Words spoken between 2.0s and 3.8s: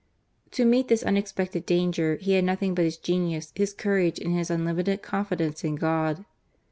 he had nothing but his genius, his